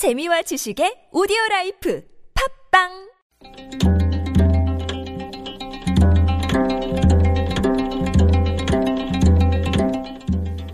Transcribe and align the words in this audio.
재미와 0.00 0.40
지식의 0.40 1.08
오디오 1.12 1.36
라이프 1.50 2.02
팟빵! 2.70 3.10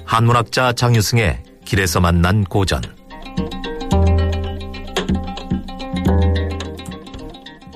한문학자 0.04 0.72
장유승의 0.74 1.42
길에서 1.64 2.00
만난 2.00 2.44
고전. 2.44 2.82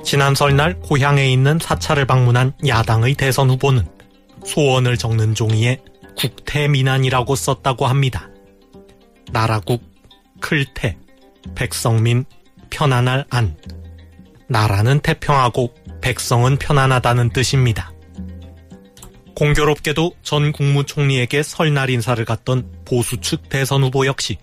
지난 0.05 0.37
설날 0.37 0.79
고향에 0.79 1.33
있는 1.33 1.59
사찰을 1.59 2.07
방문한 2.07 2.53
야당의 2.65 3.15
대선 3.15 3.51
후보는 3.51 3.89
소원을 4.47 4.97
적는 4.97 5.35
종이에 5.35 5.83
국태민안이라고 6.17 7.35
썼다고 7.35 7.89
합니다. 7.89 8.31
나라국, 9.33 9.83
클태, 10.39 11.10
백성민, 11.55 12.25
편안할 12.71 13.25
안. 13.31 13.57
나라는 14.49 15.01
태평하고 15.01 15.75
백성은 16.01 16.57
편안하다는 16.57 17.31
뜻입니다. 17.31 17.93
공교롭게도 19.35 20.13
전 20.23 20.53
국무총리에게 20.53 21.43
설날 21.43 21.89
인사를 21.89 22.23
갔던 22.25 22.71
보수 22.85 23.21
측 23.21 23.49
대선 23.49 23.83
후보 23.83 24.07
역시 24.07 24.37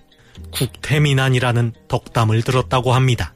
국태민안이라는 0.52 1.74
덕담을 1.88 2.42
들었다고 2.42 2.94
합니다. 2.94 3.36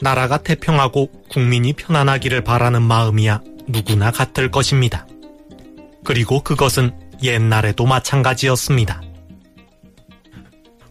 나라가 0.00 0.38
태평하고 0.38 1.10
국민이 1.28 1.72
편안하기를 1.72 2.42
바라는 2.44 2.82
마음이야 2.82 3.40
누구나 3.68 4.10
같을 4.10 4.50
것입니다. 4.50 5.06
그리고 6.04 6.40
그것은 6.40 6.92
옛날에도 7.22 7.86
마찬가지였습니다. 7.86 9.00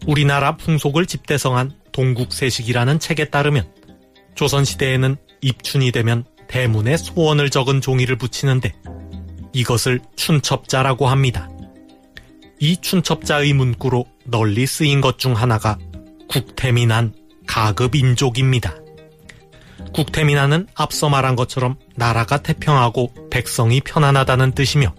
우리나라 0.06 0.56
풍속을 0.56 1.06
집대성한 1.06 1.72
동국세식이라는 1.92 2.98
책에 2.98 3.26
따르면 3.26 3.70
조선시대에는 4.34 5.16
입춘이 5.40 5.92
되면 5.92 6.24
대문에 6.48 6.96
소원을 6.96 7.50
적은 7.50 7.80
종이를 7.80 8.16
붙이는데 8.16 8.72
이것을 9.52 10.00
춘첩자라고 10.16 11.06
합니다. 11.06 11.48
이 12.58 12.76
춘첩자의 12.76 13.52
문구로 13.52 14.06
널리 14.26 14.66
쓰인 14.66 15.00
것 15.00 15.18
중 15.18 15.36
하나가 15.36 15.78
국태민한 16.28 17.14
가급인족입니다. 17.46 18.76
국태민안은 19.92 20.68
앞서 20.74 21.08
말한 21.08 21.36
것처럼 21.36 21.76
나라가 21.96 22.38
태평하고 22.38 23.28
백성이 23.30 23.80
편안하다는 23.80 24.52
뜻이며 24.52 24.94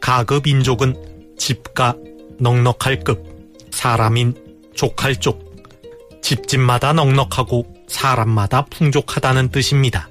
가급인족은 0.00 1.36
집가 1.36 1.94
넉넉할 2.40 3.00
급, 3.04 3.27
사람인 3.78 4.34
족할 4.74 5.20
족, 5.20 5.54
집집마다 6.20 6.92
넉넉하고 6.94 7.76
사람마다 7.86 8.64
풍족하다는 8.64 9.50
뜻입니다. 9.50 10.08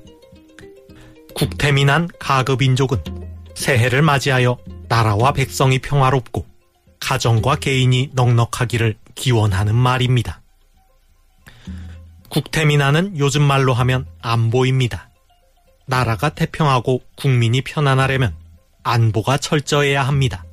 국태민한 1.36 2.08
가급인족은 2.18 3.04
새해를 3.56 4.04
맞이하여 4.04 4.58
나라와 4.88 5.34
백성이 5.34 5.80
평화롭고 5.80 6.45
가정과 7.02 7.58
개인이 7.58 8.12
넉넉하기를 8.14 8.95
기원하는 9.16 9.76
말입니다. 9.76 10.40
국태민안은 12.30 13.20
요즘 13.20 13.42
말로 13.42 13.73
하면 13.73 14.08
안보입니다. 14.22 15.10
나라가 15.88 16.30
태평하고 16.30 17.02
국민이 17.18 17.62
편안하려면 17.62 18.34
안보가 18.84 19.40
철저해야 19.40 20.08
합니다. 20.08 20.47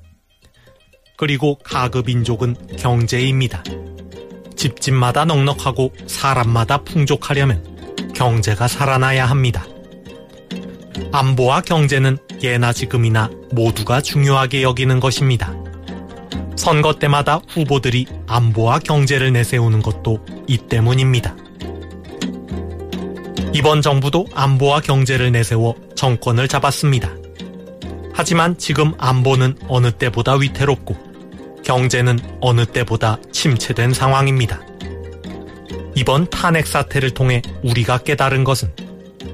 그리고 1.25 1.57
가급인족은 1.65 2.55
경제입니다. 2.79 3.65
집집마다 4.57 5.25
넉넉하고 5.25 5.91
사람마다 6.07 6.85
풍족하려면 6.85 7.65
경제가 8.15 8.69
살아나야 8.69 9.25
합니다. 9.25 9.65
안보와 11.13 11.63
경제는 11.63 12.19
예나 12.43 12.75
지금이나 12.75 13.31
모두가 13.53 14.03
중요하게 14.03 14.63
여기는 14.63 15.01
것입니다. 15.01 15.55
선거 16.57 16.93
때마다 16.97 17.41
후보들이 17.49 18.05
안보와 18.27 18.81
경제를 18.81 19.33
내세우는 19.33 19.81
것도 19.81 20.27
이 20.47 20.59
때문입니다. 20.59 21.35
이번 23.55 23.81
정부도 23.81 24.27
안보와 24.35 24.81
경제를 24.81 25.33
내세워 25.33 25.75
정권을 25.95 26.49
잡았습니다. 26.49 27.11
하지만 28.17 28.57
지금 28.57 28.93
안보는 28.97 29.57
어느 29.67 29.91
때보다 29.91 30.35
위태롭고 30.37 31.14
경제는 31.65 32.19
어느 32.41 32.65
때보다 32.67 33.19
침체된 33.33 33.93
상황입니다. 33.93 34.61
이번 35.97 36.29
탄핵 36.29 36.67
사태를 36.67 37.11
통해 37.11 37.43
우리가 37.63 37.99
깨달은 37.99 38.45
것은 38.45 38.71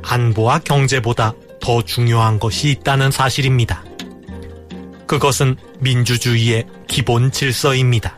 안보와 0.03 0.61
경제보다 0.61 1.35
더 1.61 1.83
중요한 1.83 2.39
것이 2.39 2.71
있다는 2.71 3.11
사실입니다. 3.11 3.85
그것은 5.07 5.57
민주주의의 5.81 6.67
기본 6.87 7.33
질서입니다. 7.33 8.17